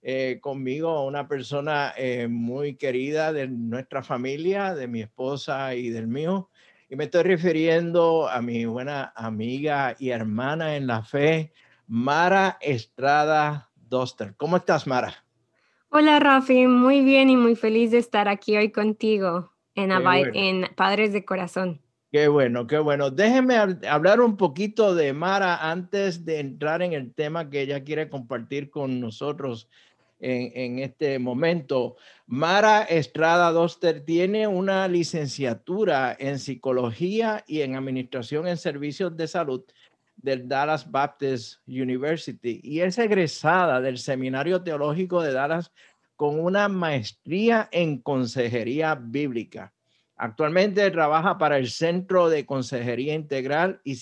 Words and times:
eh, 0.00 0.38
conmigo 0.40 0.88
a 0.88 1.04
una 1.04 1.28
persona 1.28 1.92
eh, 1.98 2.26
muy 2.26 2.76
querida 2.76 3.34
de 3.34 3.48
nuestra 3.48 4.02
familia, 4.02 4.74
de 4.74 4.88
mi 4.88 5.02
esposa 5.02 5.74
y 5.74 5.90
del 5.90 6.06
mío. 6.06 6.48
Y 6.88 6.96
me 6.96 7.04
estoy 7.04 7.24
refiriendo 7.24 8.30
a 8.30 8.40
mi 8.40 8.64
buena 8.64 9.12
amiga 9.14 9.94
y 9.98 10.08
hermana 10.08 10.76
en 10.76 10.86
la 10.86 11.02
fe, 11.02 11.52
Mara 11.86 12.58
Estrada 12.60 13.70
Doster. 13.76 14.34
¿Cómo 14.36 14.56
estás, 14.56 14.86
Mara? 14.86 15.24
Hola, 15.90 16.18
Rafi. 16.18 16.66
Muy 16.66 17.02
bien 17.02 17.30
y 17.30 17.36
muy 17.36 17.54
feliz 17.54 17.90
de 17.90 17.98
estar 17.98 18.28
aquí 18.28 18.56
hoy 18.56 18.72
contigo 18.72 19.52
en, 19.74 19.92
en 20.34 20.66
Padres 20.74 21.12
de 21.12 21.24
Corazón. 21.24 21.80
Qué 22.10 22.28
bueno, 22.28 22.66
qué 22.66 22.78
bueno. 22.78 23.10
Déjeme 23.10 23.56
hablar 23.56 24.20
un 24.20 24.36
poquito 24.36 24.94
de 24.94 25.12
Mara 25.12 25.70
antes 25.70 26.24
de 26.24 26.40
entrar 26.40 26.80
en 26.82 26.92
el 26.92 27.12
tema 27.12 27.50
que 27.50 27.62
ella 27.62 27.82
quiere 27.82 28.08
compartir 28.08 28.70
con 28.70 29.00
nosotros 29.00 29.68
en, 30.20 30.52
en, 30.54 30.78
este 30.78 31.18
momento. 31.18 31.96
Mara 32.26 32.82
Estrada 32.82 33.50
Doster 33.50 34.04
tiene 34.04 34.46
una 34.46 34.86
licenciatura 34.86 36.16
en 36.18 36.38
psicología 36.38 37.44
y 37.48 37.62
en 37.62 37.74
administración 37.74 38.46
en 38.46 38.56
servicios 38.56 39.16
de 39.16 39.26
salud 39.26 39.64
del 40.16 40.48
Dallas 40.48 40.90
Baptist 40.90 41.60
University 41.66 42.60
y 42.62 42.80
es 42.80 42.98
egresada 42.98 43.80
del 43.80 43.98
Seminario 43.98 44.62
Teológico 44.62 45.22
de 45.22 45.32
Dallas 45.32 45.72
con 46.16 46.38
una 46.40 46.68
maestría 46.68 47.68
en 47.72 48.00
consejería 48.00 48.94
bíblica. 48.94 49.74
Actualmente 50.16 50.90
trabaja 50.90 51.38
para 51.38 51.58
el 51.58 51.68
Centro 51.68 52.28
de 52.28 52.46
Consejería 52.46 53.14
Integral 53.14 53.80
y 53.82 53.96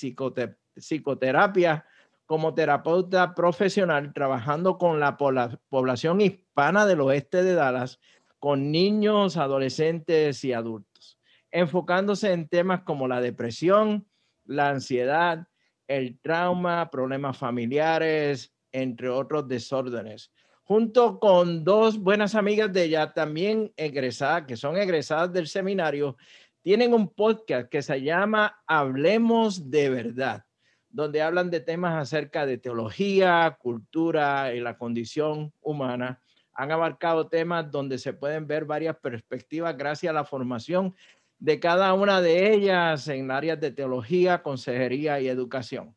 Psicoterapia 0.77 1.87
como 2.27 2.55
terapeuta 2.55 3.35
profesional, 3.35 4.13
trabajando 4.13 4.79
con 4.79 5.01
la 5.01 5.17
población 5.17 6.21
hispana 6.21 6.87
del 6.87 7.01
oeste 7.01 7.43
de 7.43 7.55
Dallas, 7.55 7.99
con 8.39 8.71
niños, 8.71 9.37
adolescentes 9.37 10.45
y 10.45 10.53
adultos, 10.53 11.19
enfocándose 11.51 12.33
en 12.33 12.49
temas 12.49 12.83
como 12.83 13.09
la 13.09 13.21
depresión, 13.21 14.07
la 14.45 14.71
ansiedad, 14.71 15.49
el 15.97 16.19
trauma, 16.21 16.91
problemas 16.91 17.37
familiares, 17.37 18.55
entre 18.73 19.11
otros 19.11 19.47
desórdenes. 19.47 20.33
Junto 20.65 21.19
con 21.19 21.65
dos 21.65 21.99
buenas 21.99 22.35
amigas 22.35 22.73
de 22.73 22.85
ella, 22.85 23.13
también 23.13 23.73
egresadas, 23.77 24.47
que 24.47 24.57
son 24.57 24.79
egresadas 24.79 25.33
del 25.33 25.49
seminario, 25.49 26.17
tienen 26.63 26.95
un 26.95 27.09
podcast 27.09 27.69
que 27.69 27.83
se 27.83 28.01
llama 28.01 28.63
Hablemos 28.67 29.71
de 29.71 29.91
Verdad, 29.91 30.45
donde 30.89 31.21
hablan 31.21 31.51
de 31.51 31.61
temas 31.61 32.01
acerca 32.01 32.47
de 32.47 32.57
teología, 32.57 33.59
cultura 33.61 34.55
y 34.55 34.61
la 34.61 34.79
condición 34.79 35.53
humana. 35.61 36.23
Han 36.55 36.71
abarcado 36.71 37.29
temas 37.29 37.71
donde 37.71 37.99
se 37.99 38.15
pueden 38.15 38.47
ver 38.47 38.65
varias 38.65 38.97
perspectivas 38.97 39.77
gracias 39.77 40.11
a 40.11 40.15
la 40.15 40.25
formación 40.25 40.95
de 41.43 41.59
cada 41.59 41.93
una 41.93 42.21
de 42.21 42.55
ellas 42.55 43.09
en 43.09 43.33
áreas 43.33 43.59
de 43.59 43.73
teología, 43.73 44.45
consejería 44.45 45.21
y 45.21 45.27
educación. 45.27 45.93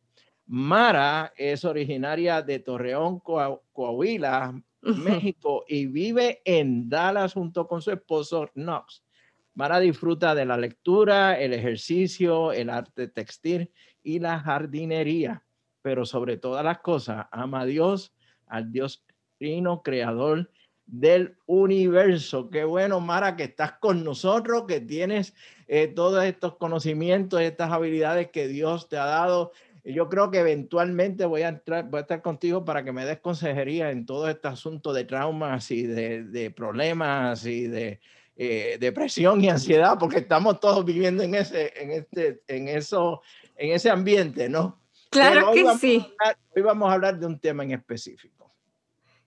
Mara 0.47 1.33
es 1.37 1.63
originaria 1.65 2.41
de 2.41 2.57
Torreón, 2.57 3.19
Coahuila, 3.19 4.59
México, 4.81 5.63
y 5.67 5.85
vive 5.85 6.41
en 6.45 6.89
Dallas 6.89 7.33
junto 7.33 7.67
con 7.67 7.83
su 7.83 7.91
esposo 7.91 8.49
Knox. 8.55 9.03
Mara 9.53 9.79
disfruta 9.79 10.33
de 10.33 10.45
la 10.45 10.57
lectura, 10.57 11.39
el 11.39 11.53
ejercicio, 11.53 12.51
el 12.51 12.71
arte 12.71 13.07
textil 13.07 13.71
y 14.01 14.17
la 14.17 14.39
jardinería, 14.39 15.45
pero 15.83 16.05
sobre 16.05 16.37
todas 16.37 16.65
las 16.65 16.79
cosas 16.79 17.27
ama 17.31 17.61
a 17.61 17.65
Dios, 17.65 18.15
al 18.47 18.71
Dios 18.71 19.05
trino, 19.37 19.83
creador 19.83 20.49
del 20.85 21.37
universo. 21.45 22.49
Qué 22.49 22.63
bueno, 22.63 22.99
Mara, 22.99 23.35
que 23.35 23.43
estás 23.43 23.73
con 23.73 24.03
nosotros, 24.03 24.65
que 24.67 24.81
tienes 24.81 25.33
eh, 25.67 25.87
todos 25.87 26.23
estos 26.23 26.55
conocimientos, 26.57 27.41
estas 27.41 27.71
habilidades 27.71 28.29
que 28.29 28.47
Dios 28.47 28.87
te 28.87 28.97
ha 28.97 29.05
dado. 29.05 29.51
Yo 29.83 30.09
creo 30.09 30.31
que 30.31 30.39
eventualmente 30.39 31.25
voy 31.25 31.43
a, 31.43 31.49
entrar, 31.49 31.85
voy 31.89 31.99
a 31.99 32.01
estar 32.01 32.21
contigo 32.21 32.65
para 32.65 32.83
que 32.83 32.91
me 32.91 33.05
des 33.05 33.19
consejería 33.19 33.91
en 33.91 34.05
todo 34.05 34.27
este 34.29 34.47
asunto 34.47 34.93
de 34.93 35.05
traumas 35.05 35.69
y 35.69 35.83
de, 35.83 36.51
problemas 36.55 37.45
y 37.45 37.67
de 37.67 37.99
eh, 38.35 38.77
depresión 38.79 39.43
y 39.43 39.49
ansiedad, 39.49 39.97
porque 39.99 40.19
estamos 40.19 40.59
todos 40.59 40.83
viviendo 40.83 41.21
en 41.21 41.35
ese, 41.35 41.71
en 41.75 41.91
este, 41.91 42.41
en 42.47 42.67
eso, 42.67 43.21
en 43.55 43.73
ese 43.73 43.89
ambiente, 43.89 44.49
¿no? 44.49 44.81
Claro 45.11 45.51
que 45.53 45.63
sí. 45.77 46.05
hoy 46.55 46.61
vamos 46.63 46.89
a 46.89 46.93
hablar 46.93 47.19
de 47.19 47.27
un 47.27 47.39
tema 47.39 47.63
en 47.63 47.71
específico. 47.71 48.51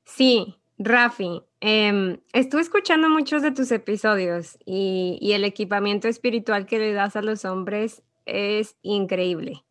Sí, 0.05 0.58
Rafi, 0.79 1.43
eh, 1.61 2.21
estuve 2.33 2.61
escuchando 2.61 3.09
muchos 3.09 3.43
de 3.43 3.51
tus 3.51 3.73
episodios 3.73 4.59
y, 4.65 5.19
el 5.33 5.45
equipamiento 5.45 6.07
espiritual 6.07 6.67
que 6.67 6.79
le 6.79 6.93
das 6.93 7.17
a 7.17 7.23
los 7.23 7.45
hombres 7.45 8.03
es 8.27 8.77
increíble. 8.83 9.65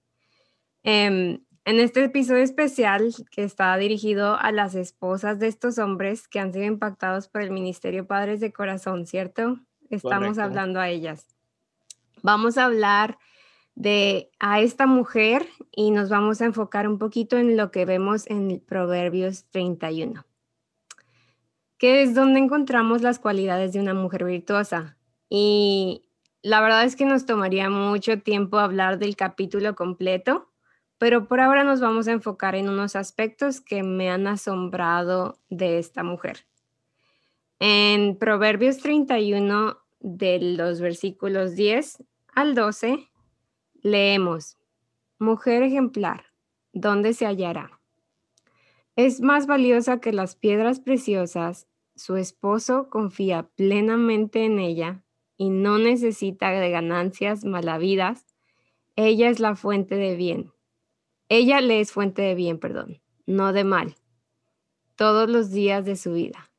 Em, 0.83 1.39
en 1.63 1.79
este 1.79 2.03
episodio 2.03 2.43
especial 2.43 3.13
que 3.31 3.43
está 3.43 3.75
dirigido 3.77 4.37
a 4.37 4.51
las 4.51 4.75
esposas 4.75 5.39
de 5.39 5.47
estos 5.47 5.77
hombres 5.77 6.27
que 6.27 6.41
han 6.41 6.51
sido 6.51 6.65
impactados 6.65 7.29
por 7.29 7.41
el 7.41 7.51
Ministerio 7.51 8.05
Padres 8.05 8.41
de 8.41 8.51
Corazón, 8.51 9.05
¿cierto? 9.05 9.59
Estamos 9.89 10.37
hablando 10.37 10.81
a 10.81 10.89
ellas. 10.89 11.25
Vamos 12.21 12.57
a 12.57 12.65
hablar 12.65 13.17
de 13.75 14.29
a 14.39 14.59
esta 14.59 14.87
mujer 14.87 15.47
y 15.71 15.91
nos 15.91 16.09
vamos 16.09 16.41
a 16.41 16.45
enfocar 16.45 16.87
un 16.87 16.97
poquito 16.97 17.37
en 17.37 17.55
lo 17.55 17.71
que 17.71 17.85
vemos 17.85 18.27
en 18.27 18.59
Proverbios 18.59 19.45
31 19.51 20.25
que 21.77 22.01
es 22.01 22.15
donde 22.15 22.39
encontramos 22.39 23.01
las 23.01 23.19
cualidades 23.19 23.73
de 23.73 23.79
una 23.79 23.93
mujer 23.93 24.25
virtuosa. 24.25 24.97
Y 25.29 26.05
la 26.41 26.61
verdad 26.61 26.83
es 26.83 26.95
que 26.95 27.05
nos 27.05 27.25
tomaría 27.25 27.69
mucho 27.69 28.19
tiempo 28.19 28.57
hablar 28.57 28.99
del 28.99 29.15
capítulo 29.15 29.75
completo, 29.75 30.51
pero 30.97 31.27
por 31.27 31.39
ahora 31.39 31.63
nos 31.63 31.79
vamos 31.79 32.07
a 32.07 32.13
enfocar 32.13 32.55
en 32.55 32.69
unos 32.69 32.95
aspectos 32.95 33.61
que 33.61 33.83
me 33.83 34.09
han 34.09 34.27
asombrado 34.27 35.37
de 35.49 35.77
esta 35.77 36.03
mujer. 36.03 36.45
En 37.59 38.17
Proverbios 38.17 38.77
31, 38.77 39.77
de 39.99 40.39
los 40.57 40.79
versículos 40.79 41.55
10 41.55 42.03
al 42.33 42.55
12, 42.55 43.09
Leemos, 43.81 44.57
Mujer 45.19 45.63
ejemplar, 45.63 46.25
¿dónde 46.73 47.13
se 47.13 47.25
hallará? 47.25 47.76
Es 48.97 49.21
más 49.21 49.45
valiosa 49.45 49.99
que 49.99 50.11
las 50.11 50.35
piedras 50.35 50.79
preciosas, 50.79 51.67
su 51.95 52.17
esposo 52.17 52.89
confía 52.89 53.47
plenamente 53.55 54.43
en 54.43 54.57
ella 54.57 55.03
y 55.37 55.51
no 55.51 55.77
necesita 55.77 56.49
de 56.49 56.71
ganancias 56.71 57.45
malavidas. 57.45 58.25
Ella 58.95 59.29
es 59.29 59.39
la 59.39 59.55
fuente 59.55 59.97
de 59.97 60.15
bien. 60.15 60.51
Ella 61.29 61.61
le 61.61 61.79
es 61.79 61.91
fuente 61.91 62.23
de 62.23 62.33
bien, 62.33 62.57
perdón, 62.57 62.99
no 63.27 63.53
de 63.53 63.63
mal, 63.63 63.93
todos 64.95 65.29
los 65.29 65.51
días 65.51 65.85
de 65.85 65.95
su 65.95 66.13
vida. 66.13 66.49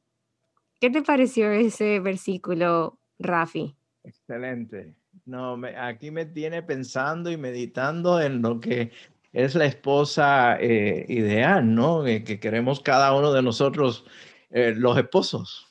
¿Qué 0.80 0.90
te 0.90 1.02
pareció 1.02 1.50
ese 1.50 1.98
versículo, 1.98 3.00
Rafi? 3.18 3.74
Excelente. 4.04 4.94
No, 5.24 5.60
aquí 5.76 6.12
me 6.12 6.24
tiene 6.24 6.62
pensando 6.62 7.32
y 7.32 7.36
meditando 7.36 8.20
en 8.20 8.42
lo 8.42 8.60
que 8.60 8.92
es 9.32 9.54
la 9.54 9.66
esposa 9.66 10.56
eh, 10.60 11.04
ideal, 11.08 11.74
¿no? 11.74 12.06
Eh, 12.06 12.24
que 12.24 12.40
queremos 12.40 12.80
cada 12.80 13.14
uno 13.14 13.32
de 13.32 13.42
nosotros, 13.42 14.04
eh, 14.50 14.74
los 14.76 14.96
esposos. 14.98 15.66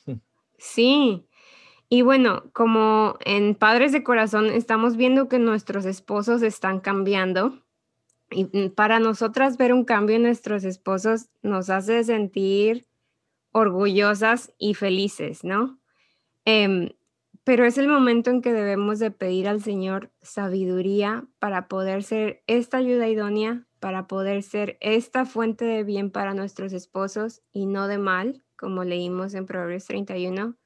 Sí. 0.58 1.24
Y 1.88 2.02
bueno, 2.02 2.44
como 2.52 3.16
en 3.24 3.54
Padres 3.54 3.92
de 3.92 4.02
Corazón 4.02 4.46
estamos 4.46 4.96
viendo 4.96 5.28
que 5.28 5.38
nuestros 5.38 5.86
esposos 5.86 6.42
están 6.42 6.80
cambiando. 6.80 7.62
Y 8.30 8.44
mm, 8.44 8.70
para 8.74 9.00
nosotras 9.00 9.56
ver 9.56 9.72
un 9.72 9.84
cambio 9.84 10.16
en 10.16 10.22
nuestros 10.22 10.64
esposos 10.64 11.28
nos 11.42 11.70
hace 11.70 12.04
sentir 12.04 12.86
orgullosas 13.52 14.52
y 14.58 14.74
felices, 14.74 15.44
¿no? 15.44 15.78
Em, 16.44 16.90
pero 17.48 17.64
es 17.64 17.78
el 17.78 17.88
momento 17.88 18.28
en 18.28 18.42
que 18.42 18.52
debemos 18.52 18.98
de 18.98 19.10
pedir 19.10 19.48
al 19.48 19.62
Señor 19.62 20.10
sabiduría 20.20 21.24
para 21.38 21.66
poder 21.66 22.02
ser 22.02 22.42
esta 22.46 22.76
ayuda 22.76 23.08
idónea, 23.08 23.66
para 23.80 24.06
poder 24.06 24.42
ser 24.42 24.76
esta 24.82 25.24
fuente 25.24 25.64
de 25.64 25.82
bien 25.82 26.10
para 26.10 26.34
nuestros 26.34 26.74
esposos 26.74 27.40
y 27.50 27.64
no 27.64 27.88
de 27.88 27.96
mal, 27.96 28.42
como 28.54 28.84
leímos 28.84 29.32
en 29.32 29.46
Proverbios 29.46 29.86
31, 29.86 30.58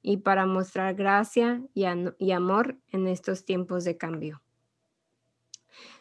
y 0.00 0.18
para 0.18 0.46
mostrar 0.46 0.94
gracia 0.94 1.60
y, 1.74 1.86
y 2.20 2.30
amor 2.30 2.76
en 2.92 3.08
estos 3.08 3.44
tiempos 3.44 3.82
de 3.82 3.96
cambio. 3.96 4.40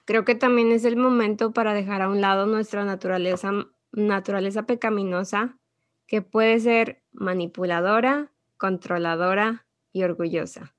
Creo 0.05 0.23
que 0.23 0.35
también 0.35 0.71
es 0.71 0.85
el 0.85 0.97
momento 0.97 1.51
para 1.51 1.73
dejar 1.73 2.03
a 2.03 2.09
un 2.09 2.21
lado 2.21 2.45
nuestra 2.45 2.85
naturaleza, 2.85 3.53
naturaleza 3.91 4.67
pecaminosa, 4.67 5.57
que 6.05 6.21
puede 6.21 6.59
ser 6.59 7.01
manipuladora, 7.11 8.31
controladora, 8.57 9.66
orgullosa. 10.03 10.75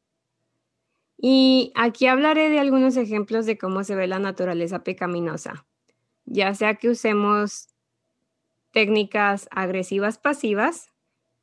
Y 1.16 1.72
aquí 1.74 2.06
hablaré 2.06 2.48
de 2.48 2.60
algunos 2.60 2.96
ejemplos 2.96 3.44
de 3.44 3.58
cómo 3.58 3.82
se 3.82 3.96
ve 3.96 4.06
la 4.06 4.20
naturaleza 4.20 4.84
pecaminosa, 4.84 5.66
ya 6.24 6.54
sea 6.54 6.76
que 6.76 6.88
usemos 6.88 7.68
técnicas 8.70 9.48
agresivas 9.50 10.18
pasivas, 10.18 10.92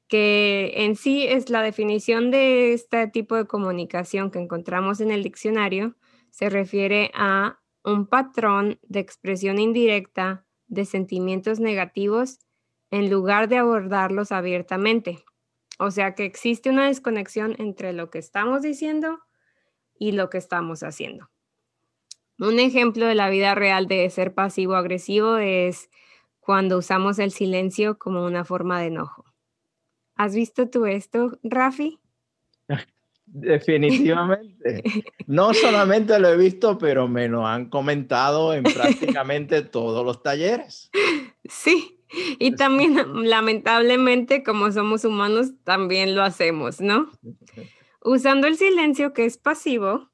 que 0.07 0.71
en 0.75 0.95
sí 0.95 1.25
es 1.27 1.49
la 1.49 1.61
definición 1.61 2.31
de 2.31 2.73
este 2.73 3.07
tipo 3.07 3.35
de 3.35 3.47
comunicación 3.47 4.31
que 4.31 4.39
encontramos 4.39 5.01
en 5.01 5.11
el 5.11 5.23
diccionario, 5.23 5.95
se 6.29 6.49
refiere 6.49 7.11
a 7.13 7.59
un 7.83 8.07
patrón 8.07 8.79
de 8.83 8.99
expresión 8.99 9.59
indirecta 9.59 10.45
de 10.67 10.85
sentimientos 10.85 11.59
negativos 11.59 12.39
en 12.91 13.09
lugar 13.09 13.47
de 13.47 13.57
abordarlos 13.57 14.31
abiertamente. 14.31 15.23
O 15.79 15.91
sea 15.91 16.15
que 16.15 16.25
existe 16.25 16.69
una 16.69 16.87
desconexión 16.87 17.55
entre 17.59 17.93
lo 17.93 18.09
que 18.09 18.19
estamos 18.19 18.61
diciendo 18.61 19.19
y 19.97 20.13
lo 20.13 20.29
que 20.29 20.37
estamos 20.37 20.83
haciendo. 20.83 21.29
Un 22.39 22.59
ejemplo 22.59 23.05
de 23.05 23.15
la 23.15 23.29
vida 23.29 23.55
real 23.55 23.87
de 23.87 24.09
ser 24.09 24.33
pasivo-agresivo 24.33 25.37
es 25.37 25.89
cuando 26.39 26.77
usamos 26.77 27.17
el 27.19 27.31
silencio 27.31 27.97
como 27.97 28.25
una 28.25 28.45
forma 28.45 28.79
de 28.79 28.87
enojo. 28.87 29.25
¿Has 30.15 30.35
visto 30.35 30.69
tú 30.69 30.85
esto, 30.85 31.39
Rafi? 31.43 31.99
Definitivamente. 33.25 34.83
No 35.27 35.55
solamente 35.55 36.19
lo 36.19 36.29
he 36.29 36.37
visto, 36.37 36.77
pero 36.77 37.07
me 37.07 37.27
lo 37.27 37.47
han 37.47 37.71
comentado 37.71 38.53
en 38.53 38.63
prácticamente 38.63 39.63
todos 39.63 40.05
los 40.05 40.21
talleres. 40.21 40.91
Sí, 41.49 42.04
y 42.39 42.55
también, 42.55 42.95
lamentablemente, 43.29 44.43
como 44.43 44.71
somos 44.71 45.05
humanos, 45.05 45.53
también 45.63 46.15
lo 46.15 46.23
hacemos, 46.23 46.81
¿no? 46.81 47.09
Usando 48.03 48.47
el 48.47 48.57
silencio 48.57 49.13
que 49.13 49.25
es 49.25 49.37
pasivo, 49.37 50.11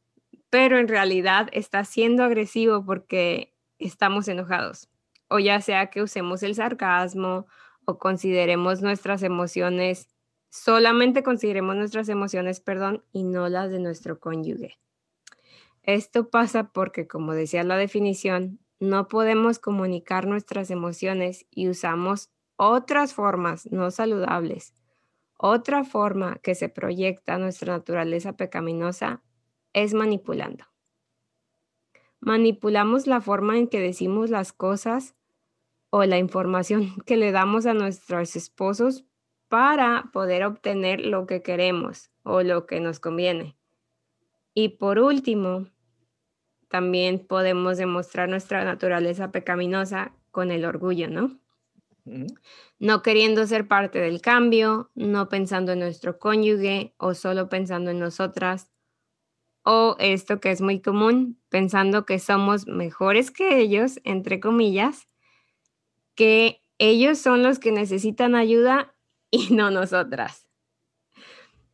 pero 0.49 0.77
en 0.77 0.87
realidad 0.87 1.49
está 1.51 1.83
siendo 1.83 2.23
agresivo 2.23 2.85
porque 2.85 3.53
estamos 3.79 4.27
enojados. 4.27 4.89
O 5.29 5.39
ya 5.39 5.61
sea 5.61 5.89
que 5.89 6.01
usemos 6.01 6.43
el 6.43 6.55
sarcasmo 6.55 7.47
o 7.85 7.97
consideremos 7.97 8.81
nuestras 8.81 9.23
emociones, 9.23 10.09
solamente 10.49 11.23
consideremos 11.23 11.75
nuestras 11.75 12.09
emociones, 12.09 12.59
perdón, 12.59 13.03
y 13.11 13.23
no 13.23 13.47
las 13.49 13.71
de 13.71 13.79
nuestro 13.79 14.19
cónyuge. 14.19 14.77
Esto 15.83 16.29
pasa 16.29 16.71
porque, 16.71 17.07
como 17.07 17.33
decía 17.33 17.63
la 17.63 17.77
definición, 17.77 18.59
no 18.81 19.07
podemos 19.07 19.59
comunicar 19.59 20.25
nuestras 20.25 20.71
emociones 20.71 21.45
y 21.51 21.69
usamos 21.69 22.31
otras 22.55 23.13
formas 23.13 23.71
no 23.71 23.91
saludables. 23.91 24.73
Otra 25.37 25.83
forma 25.83 26.39
que 26.39 26.55
se 26.55 26.67
proyecta 26.67 27.37
nuestra 27.37 27.73
naturaleza 27.73 28.33
pecaminosa 28.33 29.21
es 29.73 29.93
manipulando. 29.93 30.65
Manipulamos 32.19 33.05
la 33.05 33.21
forma 33.21 33.57
en 33.59 33.67
que 33.67 33.79
decimos 33.79 34.31
las 34.31 34.51
cosas 34.51 35.15
o 35.91 36.03
la 36.05 36.17
información 36.17 36.95
que 37.05 37.17
le 37.17 37.31
damos 37.31 37.67
a 37.67 37.75
nuestros 37.75 38.35
esposos 38.35 39.05
para 39.47 40.09
poder 40.11 40.43
obtener 40.43 41.05
lo 41.05 41.27
que 41.27 41.43
queremos 41.43 42.09
o 42.23 42.41
lo 42.41 42.65
que 42.65 42.79
nos 42.79 42.99
conviene. 42.99 43.55
Y 44.55 44.69
por 44.69 44.97
último, 44.97 45.67
también 46.71 47.19
podemos 47.19 47.77
demostrar 47.77 48.29
nuestra 48.29 48.63
naturaleza 48.63 49.29
pecaminosa 49.29 50.13
con 50.31 50.51
el 50.51 50.63
orgullo, 50.63 51.09
¿no? 51.09 51.37
No 52.79 53.03
queriendo 53.03 53.45
ser 53.45 53.67
parte 53.67 53.99
del 53.99 54.21
cambio, 54.21 54.89
no 54.95 55.27
pensando 55.27 55.73
en 55.73 55.79
nuestro 55.79 56.17
cónyuge 56.17 56.93
o 56.97 57.13
solo 57.13 57.49
pensando 57.49 57.91
en 57.91 57.99
nosotras. 57.99 58.71
O 59.63 59.97
esto 59.99 60.39
que 60.39 60.49
es 60.49 60.61
muy 60.61 60.81
común, 60.81 61.41
pensando 61.49 62.05
que 62.05 62.19
somos 62.19 62.65
mejores 62.67 63.31
que 63.31 63.59
ellos, 63.59 63.99
entre 64.05 64.39
comillas, 64.39 65.09
que 66.15 66.61
ellos 66.79 67.19
son 67.19 67.43
los 67.43 67.59
que 67.59 67.73
necesitan 67.73 68.33
ayuda 68.33 68.95
y 69.29 69.49
no 69.53 69.71
nosotras. 69.71 70.47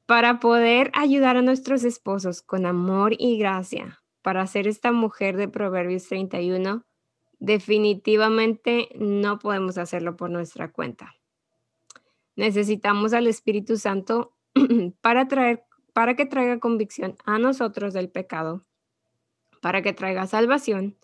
Para 0.07 0.39
poder 0.39 0.89
ayudar 0.95 1.38
a 1.38 1.43
nuestros 1.43 1.83
esposos 1.83 2.41
con 2.41 2.65
amor 2.65 3.13
y 3.19 3.38
gracia, 3.38 4.01
para 4.27 4.46
ser 4.46 4.67
esta 4.67 4.91
mujer 4.91 5.38
de 5.38 5.48
Proverbios 5.48 6.05
31, 6.10 6.84
definitivamente 7.39 8.89
no 9.00 9.39
podemos 9.39 9.77
hacerlo 9.77 10.17
por 10.17 10.29
nuestra 10.29 10.69
cuenta. 10.69 11.15
Necesitamos 12.36 13.13
al 13.13 13.27
Espíritu 13.27 13.77
Santo 13.77 14.36
para 15.00 15.29
traer 15.29 15.63
para 15.93 16.17
que 16.17 16.25
traiga 16.25 16.60
convicción 16.60 17.15
a 17.24 17.39
nosotros 17.39 17.93
del 17.93 18.10
pecado, 18.10 18.65
para 19.62 19.81
que 19.81 19.93
traiga 19.93 20.27
salvación, 20.27 20.98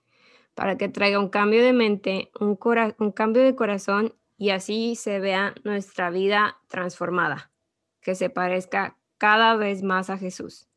para 0.54 0.78
que 0.78 0.90
traiga 0.90 1.18
un 1.18 1.30
cambio 1.30 1.64
de 1.64 1.72
mente, 1.72 2.30
un, 2.42 2.60
un 3.00 3.12
cambio 3.14 3.42
de 3.42 3.56
corazón 3.56 4.14
y 4.36 4.50
así 4.50 4.98
se 4.98 5.22
vea 5.22 5.56
nuestra 5.64 6.10
vida 6.10 6.58
transformada, 6.68 7.54
que 8.02 8.16
se 8.16 8.30
parezca 8.30 8.98
cada 9.18 9.56
vez 9.56 9.82
más 9.82 10.10
a 10.10 10.18
Jesús. 10.18 10.68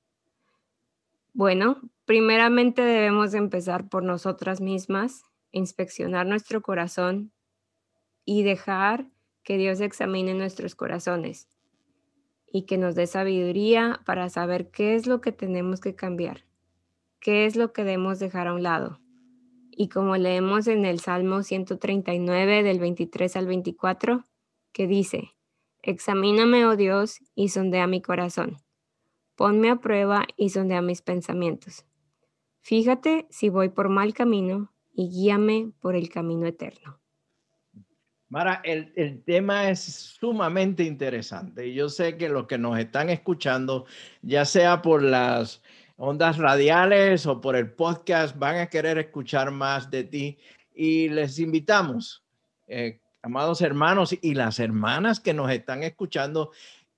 Bueno, 1.33 1.81
primeramente 2.07 2.83
debemos 2.83 3.35
empezar 3.35 3.89
por 3.89 4.03
nosotras 4.03 4.61
mismas, 4.61 5.25
inspeccionar 5.53 6.27
nuestro 6.27 6.63
corazón 6.63 7.33
y 8.25 8.43
dejar 8.43 9.11
que 9.43 9.59
Dios 9.59 9.81
examine 9.81 10.35
nuestros 10.35 10.75
corazones 10.75 11.49
y 12.47 12.63
que 12.63 12.79
nos 12.79 12.95
dé 12.95 13.07
sabiduría 13.07 14.01
para 14.07 14.29
saber 14.29 14.71
qué 14.71 14.95
es 14.95 15.07
lo 15.07 15.21
que 15.21 15.33
tenemos 15.33 15.81
que 15.81 15.95
cambiar, 15.95 16.47
qué 17.21 17.45
es 17.45 17.57
lo 17.57 17.73
que 17.73 17.85
debemos 17.85 18.19
dejar 18.19 18.49
a 18.49 18.55
un 18.55 18.63
lado. 18.63 19.01
Y 19.71 19.89
como 19.89 20.17
leemos 20.17 20.69
en 20.69 20.87
el 20.87 21.01
Salmo 21.01 21.43
139 21.43 22.63
del 22.63 22.79
23 22.79 23.37
al 23.37 23.47
24, 23.47 24.25
que 24.73 24.87
dice, 24.87 25.33
Examíname, 25.83 26.67
oh 26.67 26.77
Dios, 26.77 27.19
y 27.35 27.51
sondea 27.51 27.87
mi 27.87 28.01
corazón 28.01 28.57
Ponme 29.37 29.69
a 29.69 29.77
prueba 29.77 30.27
y 30.39 30.49
sondea 30.49 30.81
mis 30.81 31.03
pensamientos. 31.03 31.85
Fíjate 32.67 33.29
si 33.31 33.49
voy 33.49 33.69
por 33.69 33.89
mal 33.89 34.13
camino 34.13 34.73
y 34.93 35.09
guíame 35.09 35.71
por 35.81 35.95
el 35.95 36.09
camino 36.09 36.49
eterno. 36.49 36.99
Mara, 38.29 38.61
el, 38.65 39.23
tema 39.23 39.71
es 39.71 39.85
sumamente 40.19 40.83
interesante 40.83 41.69
y 41.69 41.75
yo 41.75 41.89
sé 41.89 42.17
que 42.17 42.29
los 42.29 42.49
que 42.49 42.59
nos 42.59 42.77
están 42.77 43.09
escuchando, 43.09 43.87
ya 44.21 44.45
sea 44.45 44.83
por 44.83 45.01
las 45.05 45.63
ondas 45.97 46.39
radiales 46.39 47.25
o 47.27 47.41
por 47.41 47.55
el 47.55 47.71
podcast 47.71 48.37
van 48.37 48.57
a 48.57 48.67
querer 48.67 48.99
escuchar 48.99 49.53
más 49.53 49.89
de 49.89 50.03
ti 50.03 50.39
y 50.75 51.09
les 51.09 51.39
invitamos, 51.39 52.25
eh, 52.67 52.99
amados 53.23 53.61
hermanos 53.61 54.13
y 54.21 54.35
las 54.35 54.59
hermanas 54.59 55.21
que 55.21 55.35
nos 55.35 55.53
están 55.53 55.85
escuchando, 55.85 56.51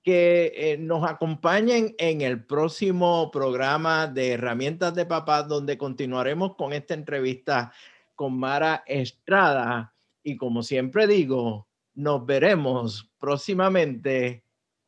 que 0.09 0.53
eh, 0.55 0.77
nos 0.79 1.07
acompañen 1.07 1.93
en 1.99 2.21
el 2.21 2.43
próximo 2.43 3.29
programa 3.29 4.07
de 4.07 4.31
Herramientas 4.31 4.95
de 4.95 5.05
Papá, 5.05 5.43
donde 5.43 5.77
continuaremos 5.77 6.55
con 6.55 6.73
esta 6.73 6.95
entrevista 6.95 7.71
con 8.15 8.39
Mara 8.39 8.83
Estrada. 8.87 9.93
Y 10.23 10.35
como 10.35 10.63
siempre 10.63 11.05
digo, 11.05 11.67
nos 11.93 12.25
veremos 12.25 13.07
próximamente 13.19 14.43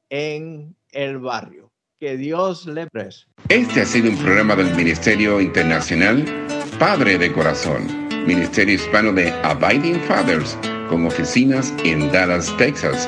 en 0.10 0.76
el 0.90 1.20
barrio. 1.20 1.72
Que 2.00 2.18
Dios 2.18 2.66
le 2.66 2.88
preste. 2.88 3.30
Este 3.50 3.82
ha 3.82 3.86
sido 3.86 4.10
un 4.10 4.18
programa 4.18 4.56
del 4.56 4.76
Ministerio 4.76 5.40
Internacional 5.40 6.26
Padre 6.80 7.20
de 7.20 7.32
Corazón, 7.32 8.10
Ministerio 8.26 8.74
Hispano 8.74 9.14
de 9.14 9.30
Abiding 9.44 10.02
Fathers, 10.08 10.58
con 10.90 11.06
oficinas 11.06 11.72
en 11.84 12.12
Dallas, 12.12 12.58
Texas. 12.58 13.08